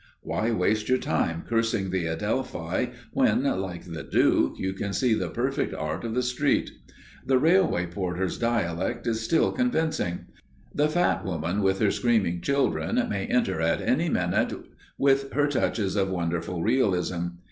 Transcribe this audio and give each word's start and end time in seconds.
Why 0.23 0.49
waste 0.49 0.89
your 0.89 0.97
time 0.97 1.43
cursing 1.47 1.91
the 1.91 2.07
Adelphi, 2.07 2.89
when, 3.13 3.43
like 3.43 3.83
the 3.85 4.01
Duke, 4.01 4.55
you 4.57 4.73
can 4.73 4.93
see 4.93 5.13
the 5.13 5.29
perfect 5.29 5.75
art 5.75 6.03
of 6.03 6.15
the 6.15 6.23
street? 6.23 6.71
The 7.23 7.37
railway 7.37 7.85
porter's 7.85 8.39
dialect 8.39 9.05
is 9.05 9.21
still 9.21 9.51
convincing. 9.51 10.25
The 10.73 10.89
fat 10.89 11.23
woman 11.23 11.61
with 11.61 11.77
her 11.77 11.91
screaming 11.91 12.41
children 12.41 12.95
may 13.11 13.27
enter 13.27 13.61
at 13.61 13.79
any 13.79 14.09
minute, 14.09 14.53
with 14.97 15.31
her 15.33 15.45
touches 15.45 15.95
of 15.95 16.09
wonderful 16.09 16.63
realism. 16.63 17.27